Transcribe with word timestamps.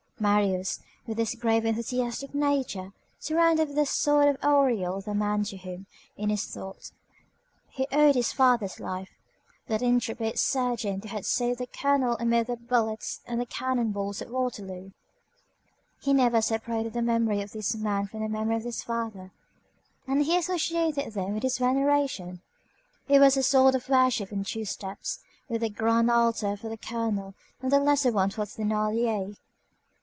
Marius, 0.21 0.81
with 1.07 1.17
his 1.17 1.33
grave 1.33 1.65
and 1.65 1.69
enthusiastic 1.69 2.35
nature, 2.35 2.93
surrounded 3.17 3.69
with 3.69 3.77
a 3.79 3.87
sort 3.87 4.27
of 4.27 4.37
aureole 4.43 5.01
the 5.01 5.15
man 5.15 5.43
to 5.45 5.57
whom, 5.57 5.87
in 6.15 6.29
his 6.29 6.45
thoughts, 6.45 6.93
he 7.69 7.87
owed 7.91 8.13
his 8.13 8.31
father's 8.31 8.79
life,—that 8.79 9.81
intrepid 9.81 10.37
sergeant 10.37 11.05
who 11.05 11.09
had 11.09 11.25
saved 11.25 11.57
the 11.57 11.65
colonel 11.65 12.17
amid 12.19 12.45
the 12.45 12.55
bullets 12.55 13.21
and 13.25 13.41
the 13.41 13.47
cannon 13.47 13.91
balls 13.91 14.21
of 14.21 14.29
Waterloo. 14.29 14.91
He 15.99 16.13
never 16.13 16.39
separated 16.39 16.93
the 16.93 17.01
memory 17.01 17.41
of 17.41 17.51
this 17.51 17.73
man 17.75 18.05
from 18.05 18.19
the 18.21 18.29
memory 18.29 18.57
of 18.57 18.63
his 18.63 18.83
father, 18.83 19.31
and 20.05 20.21
he 20.21 20.37
associated 20.37 21.13
them 21.13 21.35
in 21.35 21.41
his 21.41 21.57
veneration. 21.57 22.41
It 23.07 23.17
was 23.17 23.37
a 23.37 23.41
sort 23.41 23.73
of 23.73 23.89
worship 23.89 24.31
in 24.31 24.43
two 24.43 24.65
steps, 24.65 25.21
with 25.49 25.61
the 25.61 25.69
grand 25.71 26.11
altar 26.11 26.55
for 26.57 26.69
the 26.69 26.77
colonel 26.77 27.33
and 27.59 27.71
the 27.71 27.79
lesser 27.79 28.11
one 28.11 28.29
for 28.29 28.43
Thénardier. 28.43 29.35